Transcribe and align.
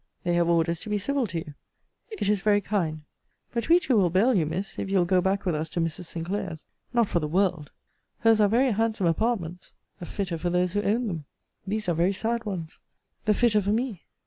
They 0.23 0.33
have 0.33 0.49
orders 0.49 0.79
to 0.79 0.89
be 0.89 0.97
civil 0.97 1.27
to 1.27 1.37
you. 1.37 1.53
It 2.09 2.27
is 2.27 2.41
very 2.41 2.59
kind. 2.59 3.03
But 3.53 3.69
we 3.69 3.79
two 3.79 3.95
will 3.97 4.09
bail 4.09 4.33
you, 4.33 4.47
Miss, 4.47 4.79
if 4.79 4.89
you 4.89 4.97
will 4.97 5.05
go 5.05 5.21
back 5.21 5.45
with 5.45 5.53
us 5.53 5.69
to 5.69 5.79
Mrs. 5.79 6.05
Sinclair's. 6.05 6.65
Not 6.91 7.07
for 7.07 7.19
the 7.19 7.27
world! 7.27 7.69
Her's 8.21 8.41
are 8.41 8.47
very 8.49 8.71
handsome 8.71 9.05
apartments. 9.05 9.75
The 9.99 10.07
fitter 10.07 10.39
for 10.39 10.49
those 10.49 10.71
who 10.71 10.81
own 10.81 11.05
them! 11.05 11.25
These 11.67 11.87
are 11.87 11.93
very 11.93 12.13
sad 12.13 12.45
ones. 12.45 12.79
The 13.25 13.35
fitter 13.35 13.61
for 13.61 13.69
me! 13.73 14.07